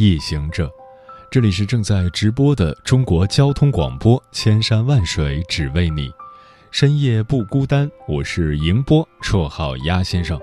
[0.00, 0.72] 夜行者，
[1.30, 6.10] 这里是正在直播的中国交通广播，千山万水只为你，
[6.70, 7.86] 深夜不孤单。
[8.08, 10.40] 我是迎波，绰号鸭先生。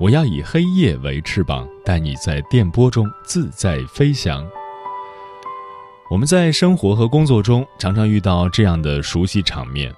[0.00, 4.42] 我要以黑夜为翅膀，带你在电波中自在飞翔。
[6.10, 9.94] 我们在生活和工作中常常遇到这样的熟悉场面：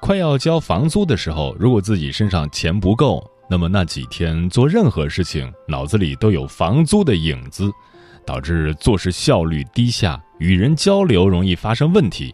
[0.00, 3.26] 快要交房租的时候，如果自己身上钱不够。
[3.48, 7.68] 那么那几天做任何事情，脑子里都有房租的影子，
[8.30, 12.32] 导致做事效率低下，与人交流容易发生问题。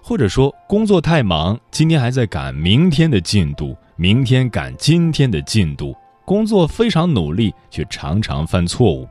[0.00, 5.92] 或者说工作太忙，今天还在赶明天的进度，明天赶今天的进度，
[6.24, 9.08] 工作非常努力，却常常犯错误。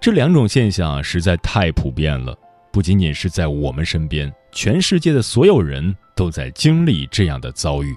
[0.00, 2.36] 这两种现象实在太普遍了，
[2.72, 7.94] 不仅仅是在我们身边，全世界的所有人都在经历这样的遭遇。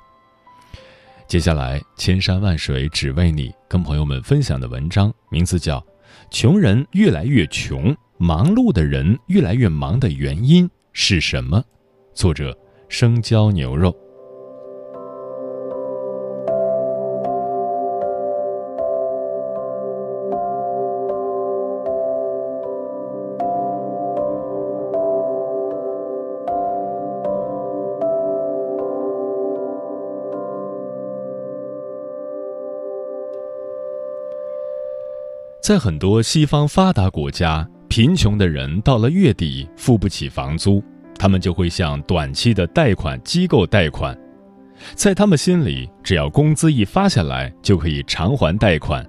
[1.28, 5.80] 接下来，千山万水只为你，跟朋友们分享的文章名字叫
[6.32, 11.60] 《穷人越来越穷，忙碌的人越来越忙的原因是什么》，
[12.14, 12.56] 作者
[12.88, 13.96] 生椒牛肉。
[35.70, 40.84] 在很多西方发达国家，贫穷的人到了月底付不起房租，
[41.16, 44.20] 他们就会向短期的贷款机构贷款。
[44.96, 49.08] 在他们心里，只要工资一发下来，就可以偿还贷款。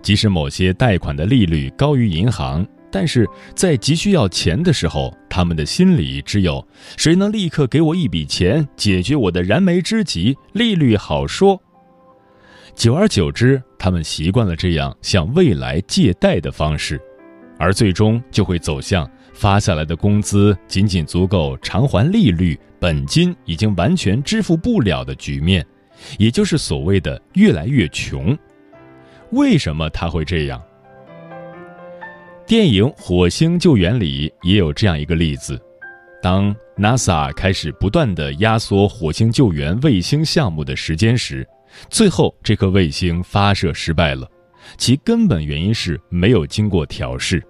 [0.00, 11.60] 即使某些贷款的利率高于银行，但是在急需要钱的时候，他们的心里只有谁能立刻给我一笔钱，解决我的燃眉之急，利率好说。
[12.74, 17.00] 久而久之，他们习惯了这样向未来借贷的方式，
[17.58, 25.64] 而最终就会走向发下来的工资仅仅足够偿还利率，本金已经完全支付不了的局面，
[26.18, 28.36] 也就是所谓的越来越穷。
[29.30, 30.60] 为什么他会这样？
[32.46, 35.60] 电影《火星救援》里也有这样一个例子：
[36.22, 41.46] 当 NASA 开始不断的压缩火星救援卫星项目的时间时。
[41.88, 44.28] 最后，这颗卫星发射失败了，
[44.76, 47.42] 其根本原因是没有经过调试。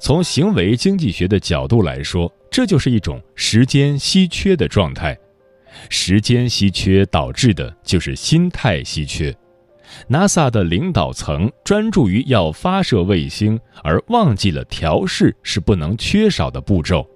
[0.00, 5.16] 从行为经济学的角度来说，这就是一种时间稀缺的状态。
[5.90, 9.36] 时间稀缺导致的就是心态稀缺。
[10.08, 17.06] NASA 的领导层专注于要发射卫星，而忘记了调试是不能缺少的步骤。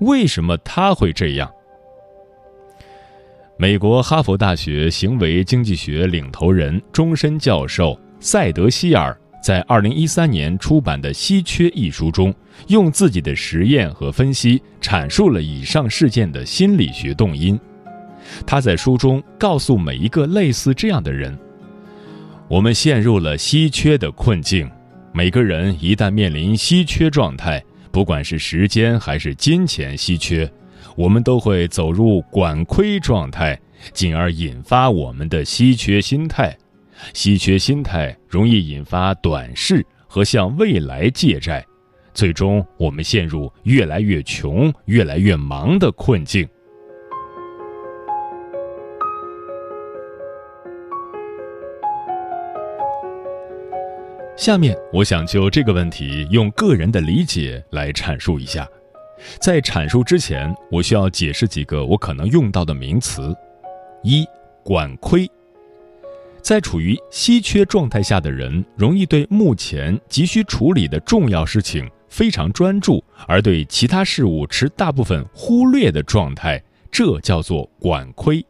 [0.00, 1.52] 为什么他会这样？
[3.58, 12.34] 美国哈佛大学行为经济学领头人、终身教授塞德希尔在二零一三年出版的《稀缺》一书中，
[12.68, 17.58] 用自己的实验和分析阐述了以上事件的心理学动因。
[18.46, 21.36] 他在书中告诉每一个类似这样的人
[22.48, 24.68] ：“我们陷入了稀缺的困境。
[25.12, 30.50] 每个人一旦面临稀缺状态，不管是时间还是金钱稀缺。”
[30.96, 33.58] 我们都会走入管亏状态，
[33.92, 36.56] 进而引发我们的稀缺心态。
[37.14, 41.64] 稀缺心态容易引发短视和向未来借债，
[42.14, 46.48] 最终我们陷入越来越穷、越来越忙的困境。
[54.36, 58.68] 下面，我想就这个问题用个人的理解来阐述一下。
[59.40, 63.34] 在阐述之前，我需要解释几个我可能用到的名词：
[64.02, 64.26] 一、
[64.64, 65.30] 管窥。
[66.40, 78.44] 在处于稀缺状态下的人，容易对目前急需处理的重要事情非常专注，而对其他事物持大部分忽略的状态，这叫做管窥。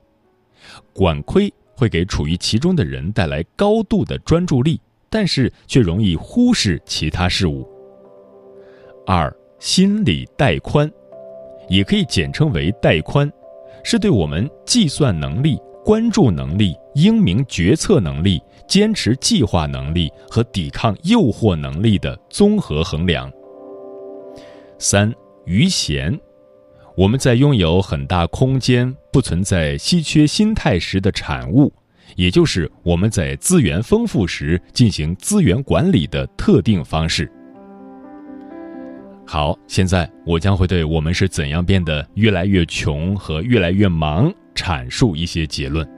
[0.95, 4.81] 管窥会给处于其中的人带来高度的专注力，
[5.11, 7.69] 但是却容易忽视其他事物。
[9.07, 9.35] 二。
[9.63, 10.91] 心理带宽
[11.69, 13.33] 也可以简称为带宽
[13.85, 23.31] 是对我们计算能力关注能力英明决策能力坚持计划能力和抵抗诱惑能力的综合衡量。
[24.81, 25.15] 三
[25.45, 26.19] 余闲
[26.97, 31.73] 我们在拥有很大空间不存在稀缺心态时的产物
[32.17, 37.31] 也就是我们在资源丰富时进行资源管理的特定方式。
[39.33, 45.89] 好现在我将会对我们是怎样变得越来越穷和越来越忙阐述一些结论。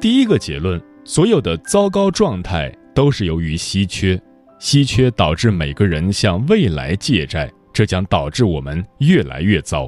[0.00, 4.18] 第一个结论所有的糟糕状态都是由于稀缺。
[4.58, 9.86] 稀缺导致每个人向未来借债这将导致我们越来越糟。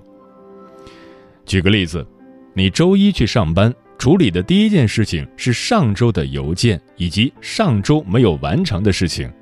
[1.47, 2.07] 举个例子
[2.53, 9.33] 你周一去上班处理的第一件事情是上周的邮件以及上周没有完成的事情。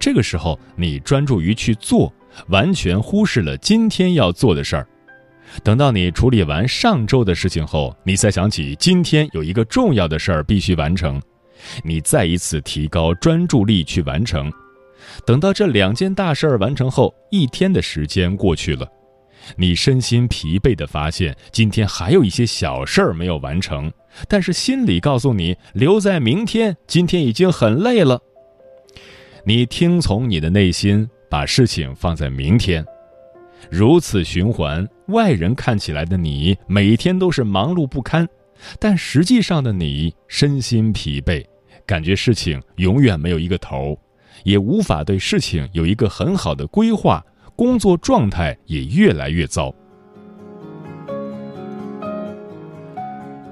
[0.00, 2.12] 这个时候你专注于去做
[2.48, 4.86] 完全忽视了今天要做的事儿。
[5.62, 11.20] 等到你处理完上周的事情后你才想起今天有一个重要的事儿必须完成。
[11.82, 14.52] 你再一次提高专注力去完成。
[15.26, 18.86] 等到这两件大事儿完成后一天的时间过去了。
[19.56, 23.92] 你身心疲惫地发现今天还有一些小事儿没有完成。
[24.28, 28.20] 但是心里告诉你留在明天今天已经很累了。
[29.46, 32.86] 你听从你的内心把事情放在明天，
[33.68, 38.24] 如此循环，外人看起来的你每天都是忙碌不堪，
[38.78, 41.44] 但实际上的你身心疲惫，
[41.84, 43.98] 感觉事情永远没有一个头，
[44.44, 47.20] 也无法对事情有一个很好的规划，
[47.56, 49.74] 工作状态也越来越糟。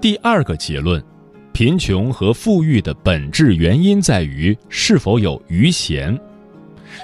[0.00, 1.04] 第二个结论，
[1.52, 6.16] 贫穷和富裕的本质原因在于是否有余闲。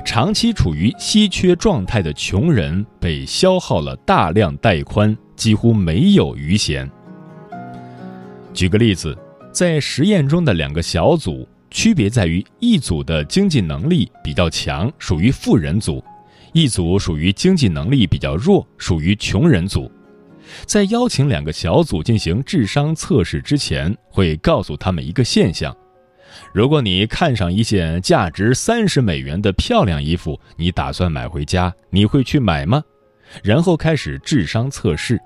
[0.04, 6.90] 长期处于稀缺状态的穷人被消耗了大量带宽几乎没有余闲
[8.52, 9.16] 举个例子
[9.52, 16.02] 在实验中的两个小组区别在于一组的经济能力比较强属于富人组
[16.52, 19.90] 一组属于经济能力比较弱属于穷人组。
[20.66, 25.74] 在邀请两个小组进行智商测试之前会告诉他们一个现象
[26.52, 32.82] 如果你看上一件价值三十美元的漂亮衣服你打算买回家你会去买吗？
[33.42, 35.20] 然后开始智商测试。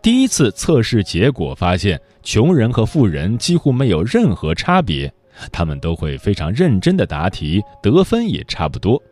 [0.00, 5.12] 第一次测试结果发现穷人和富人几乎没有任何差别
[5.52, 9.02] 他们都会非常认真的答题得分也差不多。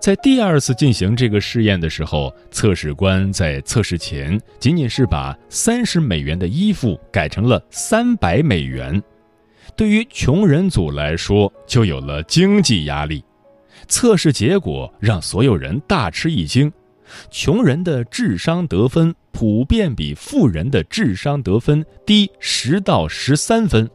[0.00, 9.02] 在第二次进行这个试验的时候测试官在测试前仅仅是把三十美元的衣服改成了三百美元。
[9.76, 13.24] 对于穷人组来说就有了经济压力。
[13.88, 16.72] 测试结果让所有人大吃一惊。
[17.30, 23.88] 穷人的智商得分普遍比富人的智商得分低十到十三分。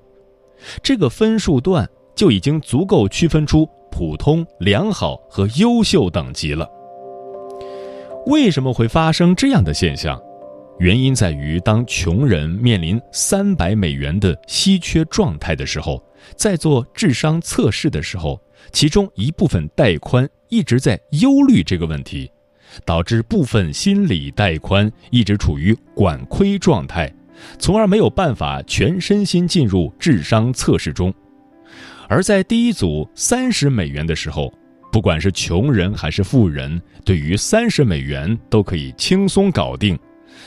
[0.84, 6.68] 这个分数段就已经足够区分出普通良好和优秀等级了。
[8.28, 10.22] 为什么会发生这样的现象？
[10.80, 16.02] 原因在于当穷人面临三百美元的稀缺状态的时候
[16.38, 18.42] 在做智商测试的时候
[18.72, 22.32] 其中一部分带宽一直在忧虑这个问题
[22.86, 27.14] 导致部分心理带宽一直处于管窥状态
[27.58, 31.14] 从而没有办法全身心进入智商测试中。
[32.08, 34.54] 而在第一组三十美元的时候
[34.92, 40.00] 不管是穷人还是富人对于三十美元都可以轻松搞定。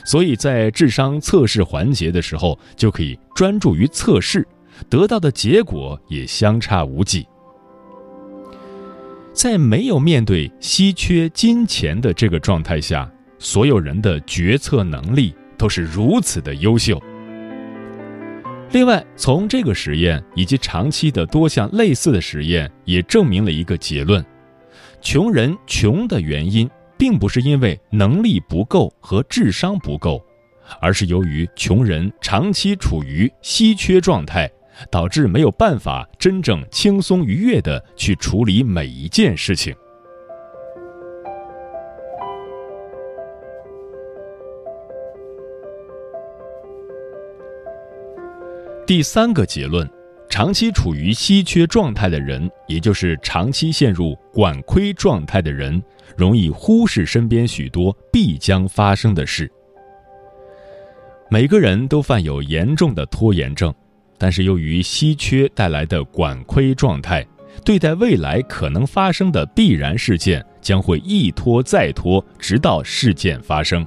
[0.05, 4.47] 所以在智商测试环节的时候就可以专注于测试
[4.89, 7.27] 得到的结果也相差无几。
[9.33, 17.03] 在没有面对稀缺金钱的这个状态下所有人的决策能力都是如此的优秀。
[18.73, 24.25] 另外从这个实验以及长期的多项类似的实验也证明了一个结论
[25.03, 26.69] 穷人穷的原因
[27.03, 30.25] 并不是因为能力不够和智商不够
[30.81, 34.49] 而是由于穷人长期处于稀缺状态
[34.89, 39.75] 导致没有办法真正轻松愉悦的去处理每一件事情。
[48.87, 49.91] 第三个结论
[50.33, 55.81] 长期处于稀缺状态的人也就是长期陷入管窥状态的人
[56.17, 59.53] 容易忽视身边许多必将发生的事。
[61.29, 63.71] 每个人都犯有严重的拖延症
[64.17, 67.23] 但是由于稀缺带来的管窥状态
[67.63, 73.87] 对待未来可能发生的必然事件将会一拖再拖直到事件发生。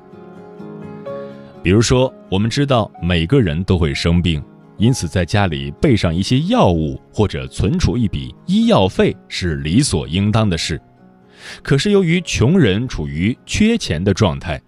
[1.63, 4.39] 比如说我们知道每个人都会生病。
[4.77, 10.79] 因此在家里备上一些药物或者存储一笔医药费是理所应当的事。
[11.61, 14.61] 可是由于穷人处于缺钱的状态，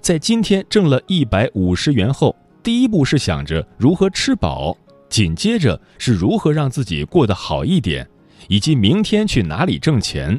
[0.00, 4.76] 在今天挣了一百五十元后，第一步是想着如何吃饱，
[5.08, 8.08] 紧接着是如何让自己过得好一点，
[8.48, 10.38] 以及明天去哪里挣钱。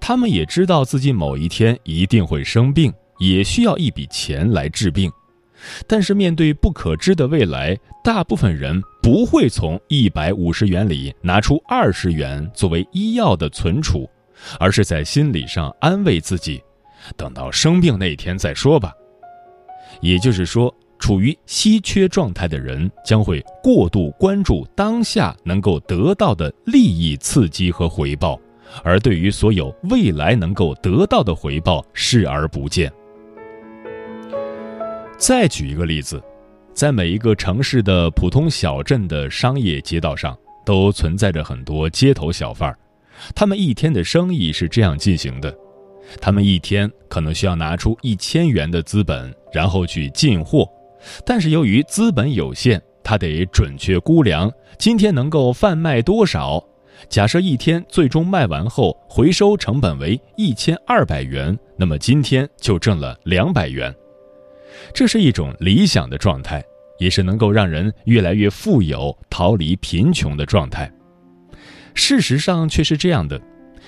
[0.00, 5.10] 他们也知道自己某一天一定会生病，也需要一笔钱来治病。
[5.86, 14.08] 但是面对不可知的未来，大部分人不会从一百五十元里拿出二十元作为医药的存储，
[14.58, 16.62] 而是在心理上安慰自己，
[17.16, 18.92] 等到生病那天再说吧。
[20.00, 28.38] 也就是说，处于稀缺状态的人将会过度关注当下能够得到的利益刺激和回报。
[28.84, 32.90] 而对于所有未来能够得到的回报视而不见。
[35.20, 36.20] 再举一个例子，
[36.72, 40.34] 在每一个城市的普通小镇的商业街道上，
[40.64, 42.78] 都存在着很多街头小贩儿。
[43.34, 45.54] 他们一天的生意是这样进行的：
[46.22, 50.66] 他们一天可能需要拿出一千元的资本，然后去进货。
[51.22, 56.64] 但是由于资本有限，他得准确估量今天能够贩卖多少。
[57.10, 63.94] 假设一天最终卖完后回收成本为一千二百元，那么今天就挣了两百元。
[64.92, 66.62] 这是一种理想的状态，
[66.98, 70.90] 也是能够让人越来越富有、逃离贫穷的状态。
[71.94, 73.40] 事实上却是这样的，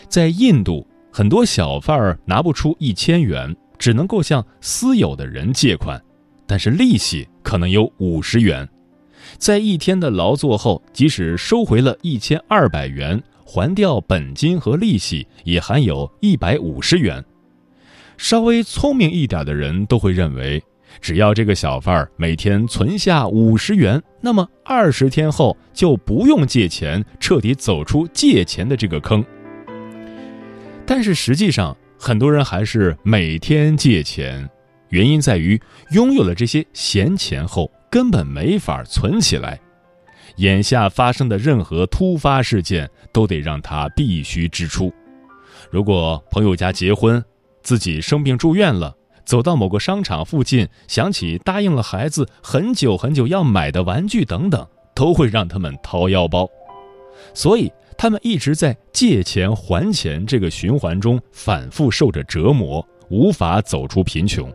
[0.09, 6.01] 在印度，很多小贩儿拿不出一千元，只能够向私有的人借款，
[6.47, 8.69] 但是利息可能有五十元。
[9.39, 17.25] 在一天的劳作后，即使收回了一千二百元，还掉本金和利息，也还有一百五十元。
[18.19, 20.63] 稍微聪明一点的人都会认为，
[21.01, 29.25] 只要这个小贩儿每天存下五十元，那么二十天后就不用借钱，彻底走出借钱的这个坑。
[30.87, 34.49] 但是实际上，很多人还是每天借钱，
[34.91, 35.61] 原因在于
[35.93, 37.71] 拥有了这些闲钱后。
[37.93, 39.61] 根本没法存起来，
[40.37, 44.91] 眼下发生的任何突发事件都得让他必须支出。
[45.71, 47.23] 如果朋友家结婚，
[47.63, 56.49] 自己生病住院了，走到某个商场附近，想起答应了孩子很久很久要买的玩具等等，都会让他们掏腰包。
[57.35, 64.53] 所以他们一直在借钱还钱这个循环中反复受着折磨，无法走出贫穷。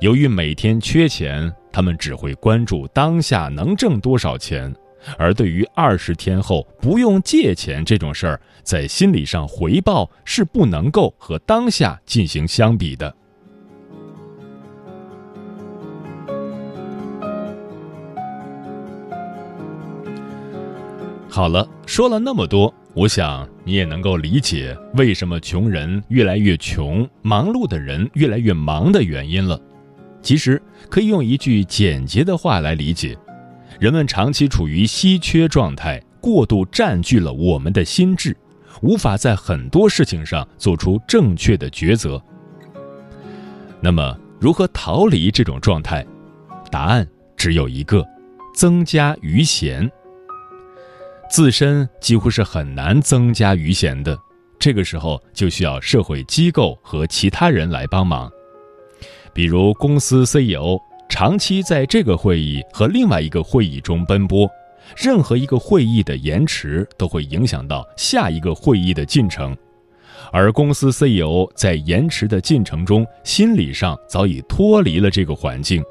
[0.00, 1.52] 由于每天缺钱。
[1.74, 4.72] 他们只会关注当下能挣多少钱，
[5.18, 13.12] 而对于二十天后不用借钱这种事儿，在心理上回报是不能够和当下进行相比的。
[21.34, 29.60] 好了，说了那么多，我想你也能够理解为什么穷人越来越穷，忙碌的人越来越忙的原因了。
[30.22, 33.18] 其实可以用一句简洁的话来理解：
[33.80, 38.36] 人们长期处于稀缺状态，过度占据了我们的心智，
[38.80, 42.22] 无法在很多事情上做出正确的抉择。
[43.80, 46.06] 那么，如何逃离这种状态？
[46.70, 47.04] 答案
[47.36, 48.06] 只有一个：
[48.54, 49.90] 增加余闲。
[51.34, 54.16] 自身几乎是很难增加余闲的，
[54.56, 58.30] 这个时候就需要社会机构和其他人来帮忙。
[59.32, 64.48] 比如，公司 CEO 长期在这个会议和另外一个会议中奔波，
[64.96, 69.56] 任何一个会议的延迟都会影响到下一个会议的进程，
[70.30, 75.82] 而公司 CEO 在延迟的进程中，心理上早已脱离了这个环境，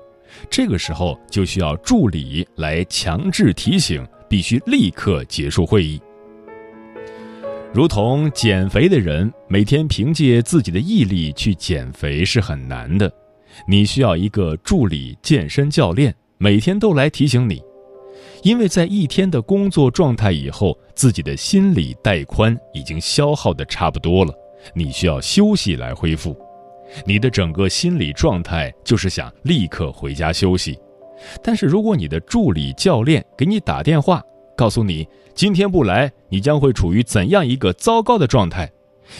[0.49, 6.01] 这个时候就需要助理来强制提醒，必须立刻结束会议。
[7.71, 13.13] 如同减肥的人每天凭借自己的毅力去减肥是很难的。
[13.67, 17.61] 你需要一个助理健身教练，每天都来提醒你，
[18.41, 24.33] 因为在一天的工作状态以后，自己的心理带宽已经消耗的差不多了，
[24.73, 26.35] 你需要休息来恢复。
[27.05, 30.79] 你的整个心理状态就是想立刻回家休息，
[31.43, 34.21] 但是如果你的助理教练给你打电话，
[34.55, 38.71] 告诉你今天不来，你将会处于怎样一个糟糕的状态，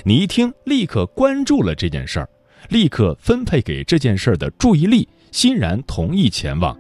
[0.03, 2.29] 你一听立刻关注了这件事儿。
[2.69, 6.77] 立刻分配给这件事儿的注意力，欣然同意前往。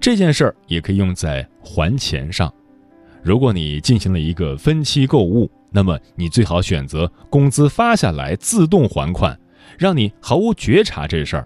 [0.00, 2.52] 这件事儿也可以用在还钱上。
[3.22, 9.38] 如果你进行了一个分期购物，那么你最好选择工资发下来自动还款，
[9.78, 11.44] 让你毫无觉察这事儿；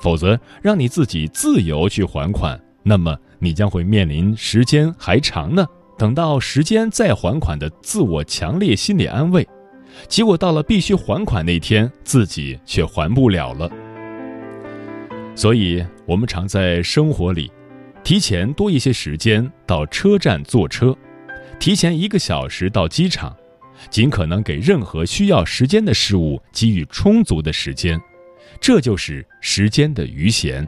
[0.00, 5.66] 否则，让你自己自由去还款，那么你将会面临时间还长呢，
[5.98, 9.46] 等到时间再还款的自我强烈心理安慰，
[10.08, 13.70] 结果到了必须还款那天，自己却还不了了。
[15.34, 17.50] 所以，我们常在生活里，
[18.02, 20.96] 提前多一些时间到车站坐车，
[21.58, 23.36] 提前一个小时到机场，
[23.90, 28.00] 尽可能给任何需要时间的事物给予充足的时间，
[28.60, 30.66] 这就是时间的余弦。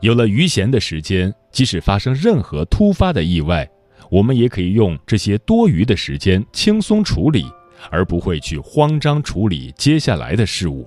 [0.00, 3.68] 有了余弦的时间，即使发生任何突发的意外，
[4.10, 7.46] 我们也可以用这些多余的时间轻松处理，
[7.90, 10.86] 而不会去慌张处理接下来的事物。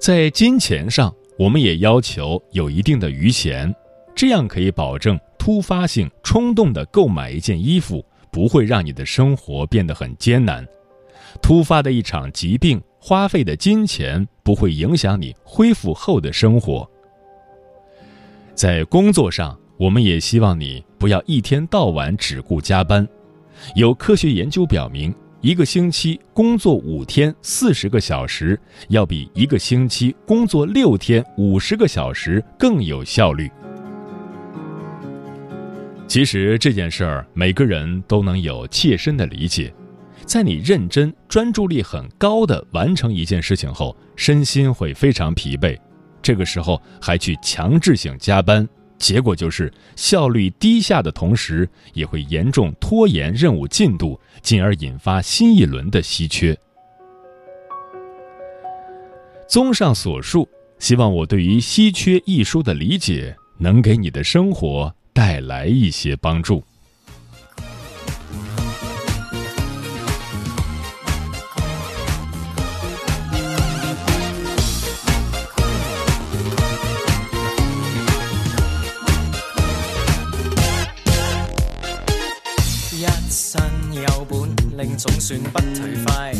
[0.00, 3.74] 在金钱上，我们也要求有一定的余钱，
[4.14, 10.66] 这样可以保证突发性冲动的购买一件衣服不会让你的生活变得很艰难。
[11.42, 16.86] 突发的一场疾病花费的金钱不会影响你恢复后的生活。
[18.54, 23.08] 在工作上，我们也希望你不要一天到晚只顾加班。
[23.74, 25.14] 有科学研究表明。
[25.40, 33.50] 一个星期工作五天四十个小时，要比一个星期工作六天五十个小时更有效率。
[36.06, 39.72] 其实这件事儿，每个人都能有切身的理解。
[40.28, 45.74] 在你认真、专注力很高的完成一件事情后，身心会非常疲惫，
[46.20, 48.68] 这个时候还去强制性加班。
[48.98, 56.54] 结果就是效率低下的同时，也会严重拖延任务进度，进而引发新一轮的稀缺。
[59.48, 60.46] 综上所述，
[60.78, 66.62] 希望我对于《稀缺》一书的理解，能给你的生活带来一些帮助。
[85.28, 86.38] 算不颓废，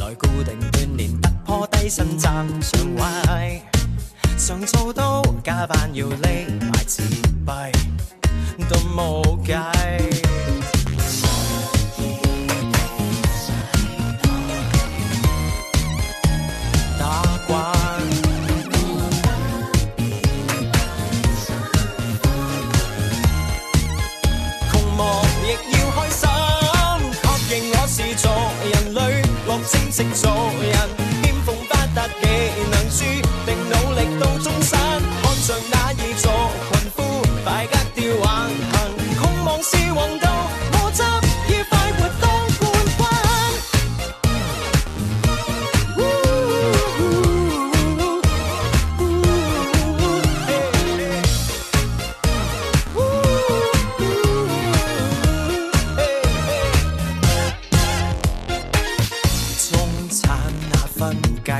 [0.00, 3.62] 来固定锻炼，突破低身站上位，
[4.36, 10.23] 常做到加班要匿埋自闭，都冇计。
[30.12, 30.53] 识做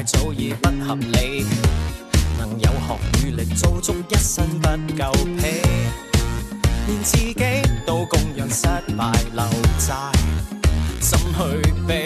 [0.03, 1.47] 早已不合理，
[2.39, 5.63] 能有学与力，做足一身不够皮，
[6.87, 7.35] 连自己
[7.87, 9.45] 都供养失败留
[9.79, 9.95] 债，
[11.01, 12.04] 怎去避？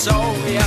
[0.00, 0.14] 正
[0.46, 0.59] 直做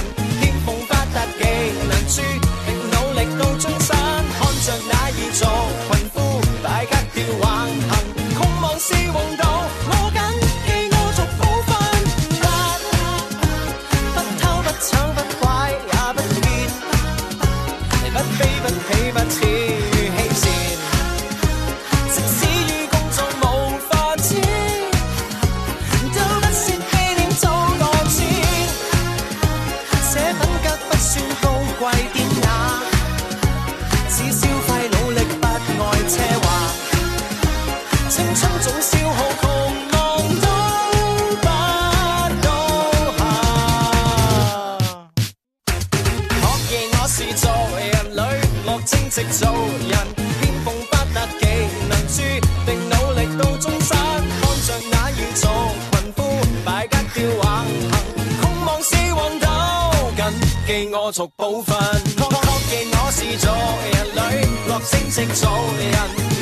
[63.38, 63.52] 做
[63.94, 66.33] 人里落星星做人，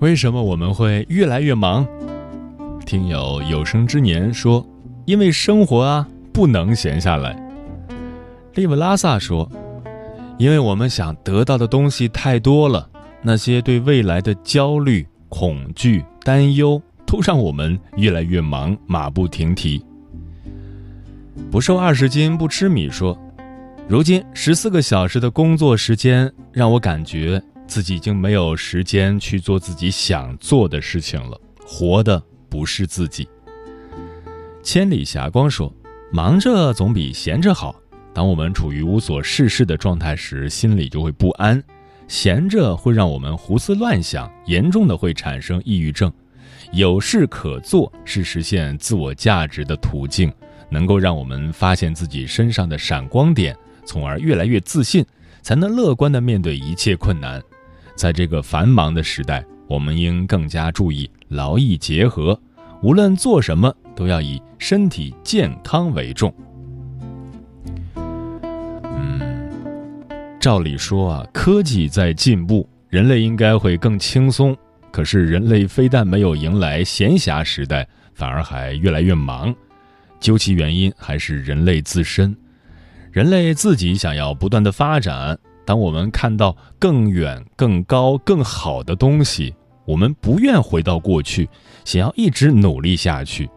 [0.00, 1.86] 为什么我们会越来越忙？
[2.86, 4.66] 听友有生之年说，
[5.04, 7.38] 因为生活啊，不能闲下来。
[8.54, 9.46] 利布拉萨说，
[10.38, 12.88] 因为我们想得到的东西太多了，
[13.20, 19.84] 那些对未来的焦虑、恐惧、担忧，都让我们越来越忙，马不停蹄。
[21.50, 23.18] 不瘦二十斤不吃米说，
[23.86, 27.42] 如今十四个小时的工作时间，让我感觉。
[27.70, 33.28] 自己已经没有时间去做自己想做的事情了，活的不是自己。
[34.60, 35.72] 千里霞光说
[36.12, 37.80] ：“忙着总比闲着好。
[38.12, 41.60] 当我们处于无所事事的状态时，心里就会不安；
[42.08, 46.12] 闲着会让我们胡思乱想，严重的会产生抑郁症。
[46.72, 50.32] 有事可做是实现自我价值的途径，
[50.70, 53.56] 能够让我们发现自己身上的闪光点，
[53.86, 55.06] 从而越来越自信，
[55.40, 57.40] 才能乐观的面对一切困难。”
[58.00, 62.40] 在这个繁忙的时代，我们应更加注意劳逸结合，
[62.82, 66.32] 无论做什么都要以身体健康为重。
[68.84, 69.20] 嗯，
[70.40, 74.56] 照理说啊，科技在进步，人类应该会更轻松。
[74.90, 79.54] 可是人类非但没有迎来闲暇时代，反而还越来越忙。
[80.18, 82.34] 究其原因，还是人类自身。
[83.12, 85.38] 人类自己想要不断的发展。
[85.70, 89.54] 当我们看到更远、更高、更好的东西，
[89.84, 91.48] 我们不愿回到过去，
[91.84, 93.48] 想要一直努力下去。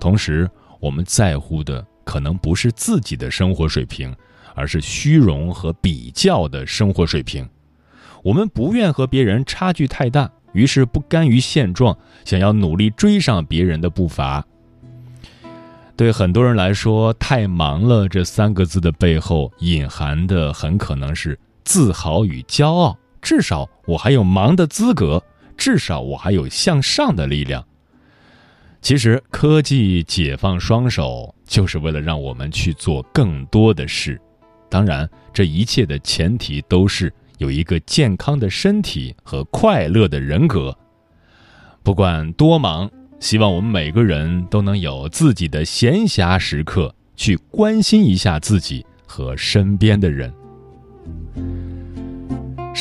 [0.00, 4.12] 同时，我们在乎的可能不是自己的生活水平，
[4.56, 7.48] 而是虚荣和比较的生活水平。
[8.24, 14.44] 我们不愿和别人差距太大，于是不甘于现状，想要努力追上别人的步伐。
[15.94, 21.38] 对很多人来说，“太忙了”这三个字的背后隐含的很可能是。
[21.64, 25.22] 自豪与骄傲，至少我还有忙的资格，
[25.56, 27.64] 至少我还有向上的力量。
[28.80, 34.20] 其实，科技解放双手，就是为了让我们去做更多的事。
[34.68, 40.76] 当然，这一切的前提都是有一个健康的身体和快乐的人格。
[41.84, 50.32] 不管多忙，希望我们每个人都能有自己的闲暇时刻，去关心一下自己和身边的人。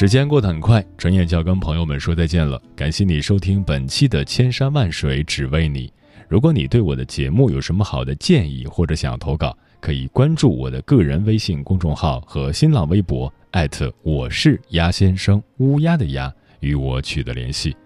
[0.01, 2.59] 时间过得很快，转眼就要跟朋友们说再见了。
[2.75, 5.87] 感谢你收听本期的《千山万水只为你》。
[6.27, 17.77] 如果你对我的节目有什么好的建议，或者想要投稿，可以关注我的个人微信公众号和新浪微博，艾特我是鸭先生，乌鸦的鸭，与我取得联系。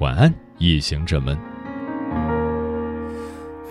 [0.00, 1.34] 晚安，夜行者们。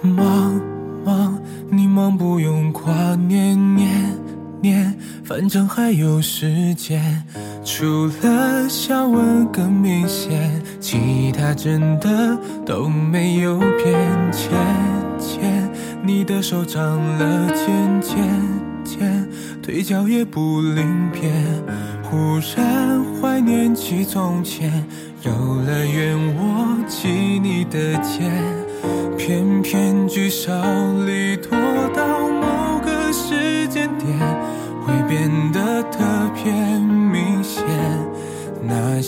[0.01, 0.59] 忙
[1.05, 4.11] 忙，你忙不用挂念念。
[4.61, 7.23] 年，反正还有时间。
[7.63, 14.31] 除了笑纹更明显，其他真的都没有变。
[14.31, 14.49] 渐
[15.19, 15.69] 渐，
[16.03, 18.17] 你的手长了茧，渐
[18.83, 19.29] 渐，
[19.61, 21.31] 腿脚也不灵便。
[22.03, 24.83] 忽然怀念起从前，
[25.23, 25.31] 游
[25.65, 28.31] 乐园握起你的肩，
[29.17, 30.51] 偏偏聚少
[31.05, 31.51] 离多
[31.95, 32.27] 到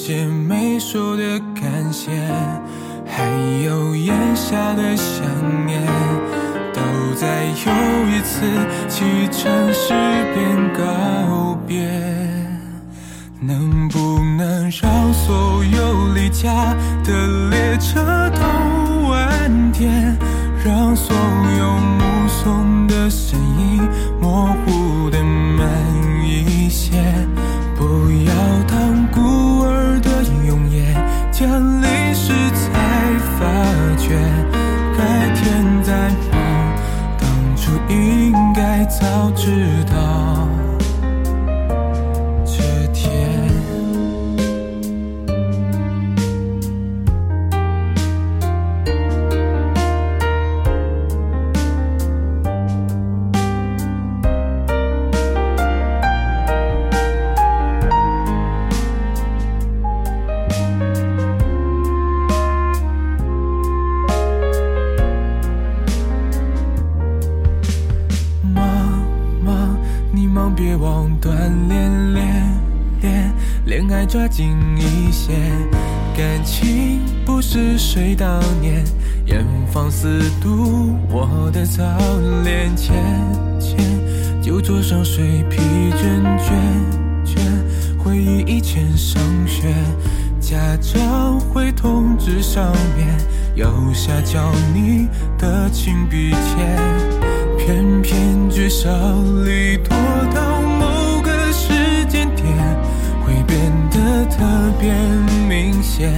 [0.06, 1.64] 些没说的感
[1.94, 2.12] 谢，
[3.08, 3.24] 还
[3.64, 5.24] 有咽下的想
[5.66, 5.82] 念，
[6.74, 6.82] 都
[7.16, 7.72] 在又
[8.10, 8.46] 一次
[8.90, 9.94] 启程时
[10.34, 11.88] 便告别。
[13.40, 17.43] 能不能让所有离家的
[39.00, 40.43] 早知道。
[79.74, 81.84] 严防死堵我的早
[82.44, 82.76] 恋。
[82.78, 82.96] 浅
[83.60, 83.76] 浅
[84.40, 85.58] 酒桌上水疲
[85.96, 86.54] 倦倦
[87.26, 87.40] 倦，
[87.98, 89.74] 回忆以前上学，
[90.40, 93.18] 家长会通知上面
[93.56, 95.08] 右下角你
[95.40, 96.78] 的亲笔签，
[97.58, 98.90] 偏偏聚少
[99.44, 99.96] 离多
[100.36, 102.46] 到某个时间点，
[103.26, 104.44] 会变得特
[104.80, 104.94] 别
[105.48, 106.14] 明显。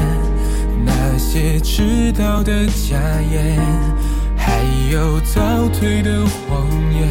[0.83, 2.97] 那些迟到的假
[3.31, 3.59] 言，
[4.35, 4.61] 还
[4.91, 7.03] 有早退的谎言，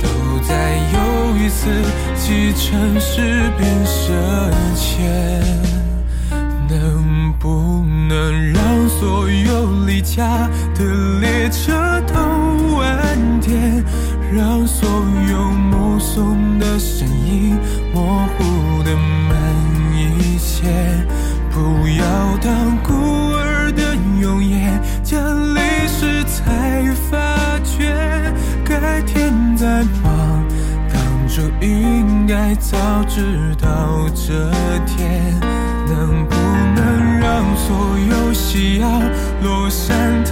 [0.00, 0.08] 都
[0.42, 1.70] 在又一次
[2.16, 5.44] 启程时变深浅。
[6.68, 13.84] 能不能让所有离家的列车都晚点？
[14.32, 14.88] 让所
[15.30, 17.56] 有目送的身影
[17.92, 19.38] 模糊的慢
[19.94, 20.64] 一些？
[21.54, 22.92] 不要当孤
[23.32, 24.68] 儿的永夜，
[25.04, 25.22] 降
[25.54, 27.94] 临时才发觉，
[28.64, 30.44] 改天再忙，
[30.92, 34.50] 当初应该早知道这
[34.84, 35.32] 天。
[35.86, 36.34] 能不
[36.74, 38.90] 能让所有夕阳
[39.42, 40.23] 落山